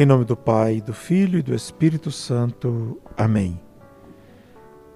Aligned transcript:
Em 0.00 0.06
nome 0.06 0.24
do 0.24 0.36
Pai, 0.36 0.80
do 0.80 0.94
Filho 0.94 1.40
e 1.40 1.42
do 1.42 1.52
Espírito 1.52 2.08
Santo. 2.12 3.02
Amém. 3.16 3.60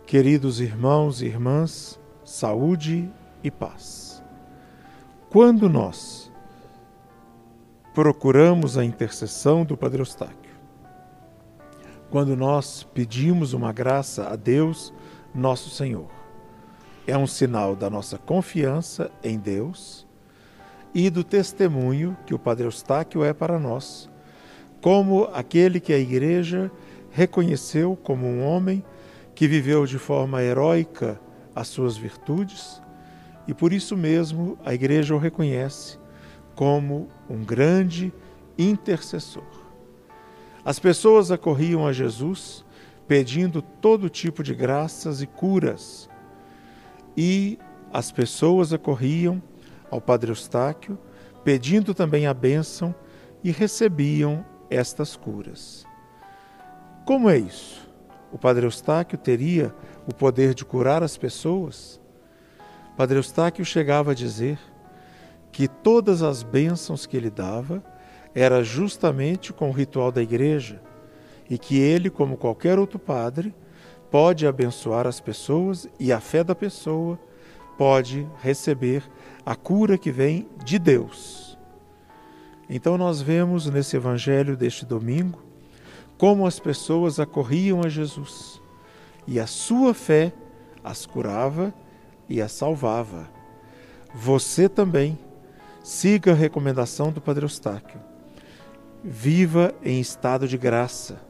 Queridos 0.07 0.61
irmãos 0.61 1.21
e 1.21 1.27
irmãs, 1.27 1.99
saúde 2.25 3.11
e 3.43 3.51
paz. 3.51 4.23
Quando 5.29 5.69
nós 5.69 6.31
procuramos 7.93 8.79
a 8.79 8.85
intercessão 8.85 9.65
do 9.65 9.77
Padre 9.77 10.03
Eustáquio, 10.03 10.55
quando 12.09 12.37
nós 12.37 12.85
pedimos 12.95 13.55
uma 13.55 13.73
graça 13.73 14.29
a 14.29 14.37
Deus, 14.37 14.95
nosso 15.35 15.69
Senhor, 15.69 16.13
é 17.09 17.19
um 17.19 17.27
sinal 17.27 17.75
da 17.75 17.91
nossa 17.91 18.19
confiança 18.19 19.11
em 19.21 19.37
Deus 19.37 20.07
e 20.95 21.11
do 21.11 21.25
testemunho 21.25 22.17
que 22.25 22.35
o 22.35 22.39
Padre 22.39 22.67
Eustáquio 22.67 23.25
é 23.25 23.33
para 23.33 23.59
nós, 23.59 24.12
como 24.83 25.31
aquele 25.33 25.79
que 25.79 25.93
a 25.93 25.99
Igreja 25.99 26.71
reconheceu 27.13 27.97
como 28.03 28.27
um 28.27 28.45
homem 28.45 28.85
que 29.33 29.47
viveu 29.47 29.87
de 29.87 29.97
forma 29.97 30.43
heróica 30.43 31.21
as 31.55 31.69
suas 31.69 31.97
virtudes 31.97 32.83
e 33.47 33.55
por 33.55 33.73
isso 33.73 33.97
mesmo 33.97 34.59
a 34.65 34.75
Igreja 34.75 35.15
o 35.15 35.19
reconhece 35.19 35.99
como 36.57 37.09
um 37.31 37.45
grande 37.45 38.13
intercessor. 38.59 39.45
As 40.65 40.79
pessoas 40.79 41.31
acorriam 41.31 41.87
a 41.87 41.93
Jesus 41.93 42.65
pedindo 43.07 43.63
todo 43.63 44.09
tipo 44.09 44.43
de 44.43 44.55
graças 44.55 45.23
e 45.23 45.27
curas, 45.27 46.09
e 47.17 47.59
as 47.93 48.11
pessoas 48.11 48.73
acorriam 48.73 49.41
ao 49.91 50.01
Padre 50.01 50.31
Eustáquio 50.31 50.99
pedindo 51.45 51.93
também 51.95 52.27
a 52.27 52.35
bênção 52.35 52.95
e 53.45 53.51
recebiam 53.51 54.45
estas 54.73 55.17
curas. 55.17 55.85
Como 57.05 57.29
é 57.29 57.39
isso? 57.39 57.89
O 58.33 58.39
Padre 58.39 58.67
Eustáquio 58.67 59.19
teria 59.19 59.75
o 60.07 60.15
poder 60.15 60.55
de 60.55 60.65
curar 60.65 61.03
as 61.03 61.17
pessoas? 61.17 62.01
Padre 62.97 63.19
Eustáquio 63.19 63.65
chegava 63.65 64.13
a 64.13 64.15
dizer 64.15 64.59
que 65.51 65.69
todas 65.69 66.23
as 66.23 66.43
bênçãos 66.43 67.05
que 67.05 67.17
ele 67.17 67.31
dava 67.31 67.83
era 68.35 68.63
justamente 68.63 69.53
com 69.53 69.69
o 69.69 69.73
ritual 69.73 70.11
da 70.11 70.23
igreja 70.23 70.81
e 71.51 71.59
que 71.59 71.79
ele, 71.79 72.09
como 72.09 72.37
qualquer 72.37 72.79
outro 72.79 72.99
padre, 72.99 73.55
pode 74.11 74.47
abençoar 74.47 75.07
as 75.07 75.21
pessoas 75.21 75.89
e 75.99 76.13
a 76.13 76.21
fé 76.21 76.45
da 76.45 76.55
pessoa 76.55 77.19
pode 77.77 78.27
receber 78.41 79.03
a 79.45 79.57
cura 79.57 79.99
que 79.99 80.11
vem 80.11 80.49
de 80.65 80.79
Deus. 80.79 81.42
Então 82.75 82.97
nós 82.97 83.21
vemos 83.21 83.67
nesse 83.67 83.97
evangelho 83.97 84.57
deste 84.57 84.87
domingo 84.87 85.43
como 86.17 86.47
as 86.47 86.59
pessoas 86.59 87.21
acorriam 87.21 87.83
a 87.83 87.89
Jesus 87.91 88.63
e 89.27 89.39
a 89.39 89.47
sua 89.47 89.93
fé 89.93 90.33
as 90.83 91.05
curava 91.05 91.75
e 92.31 92.41
as 92.41 92.51
salvava. 92.51 93.29
Você 94.15 94.71
também 94.71 95.19
siga 95.83 96.33
a 96.33 96.35
recomendação 96.35 97.13
do 97.13 97.21
Padre 97.21 97.45
Eustáquio. 97.45 98.01
Viva 99.05 99.75
em 99.85 100.01
estado 100.01 100.49
de 100.49 100.57
graça. 100.57 101.21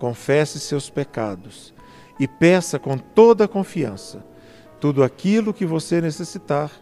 Confesse 0.00 0.58
seus 0.58 0.90
pecados 0.90 1.72
e 2.18 2.26
peça 2.26 2.76
com 2.76 2.98
toda 2.98 3.44
a 3.44 3.48
confiança 3.48 4.24
tudo 4.80 5.04
aquilo 5.04 5.54
que 5.54 5.64
você 5.64 6.00
necessitar 6.00 6.72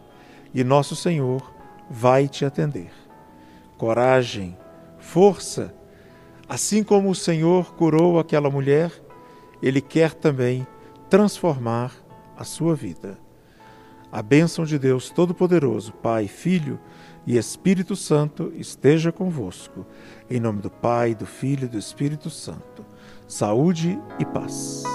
e 0.55 0.63
nosso 0.63 0.95
Senhor 0.95 1.53
vai 1.87 2.27
te 2.27 2.43
atender. 2.43 3.04
Coragem, 3.77 4.57
força, 4.97 5.73
assim 6.47 6.83
como 6.83 7.09
o 7.09 7.15
Senhor 7.15 7.75
curou 7.75 8.19
aquela 8.19 8.49
mulher, 8.49 8.91
Ele 9.61 9.81
quer 9.81 10.13
também 10.13 10.65
transformar 11.09 11.91
a 12.37 12.43
sua 12.43 12.75
vida. 12.75 13.17
A 14.11 14.21
bênção 14.21 14.63
de 14.63 14.79
Deus 14.79 15.09
Todo-Poderoso, 15.09 15.91
Pai, 15.91 16.27
Filho 16.27 16.79
e 17.27 17.37
Espírito 17.37 17.95
Santo 17.95 18.53
esteja 18.55 19.11
convosco. 19.11 19.85
Em 20.29 20.39
nome 20.39 20.61
do 20.61 20.69
Pai, 20.69 21.13
do 21.13 21.25
Filho 21.25 21.65
e 21.65 21.69
do 21.69 21.77
Espírito 21.77 22.29
Santo. 22.29 22.85
Saúde 23.27 23.99
e 24.17 24.25
paz. 24.25 24.94